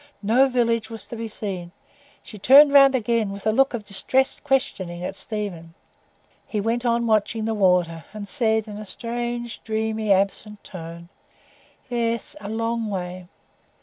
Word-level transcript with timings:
No 0.23 0.49
village 0.49 0.89
was 0.89 1.05
to 1.05 1.15
be 1.15 1.27
seen. 1.27 1.69
She 2.23 2.39
turned 2.39 2.71
around 2.73 2.95
again, 2.95 3.29
with 3.31 3.45
a 3.45 3.51
look 3.51 3.75
of 3.75 3.83
distressed 3.83 4.43
questioning 4.43 5.03
at 5.05 5.13
Stephen. 5.15 5.75
He 6.47 6.59
went 6.59 6.83
on 6.83 7.05
watching 7.05 7.45
the 7.45 7.53
water, 7.53 8.05
and 8.11 8.27
said, 8.27 8.67
in 8.67 8.79
a 8.79 8.85
strange, 8.87 9.61
dreamy, 9.63 10.11
absent 10.11 10.63
tone, 10.63 11.09
"Yes, 11.87 12.35
a 12.41 12.49
long 12.49 12.87
way." 12.89 13.27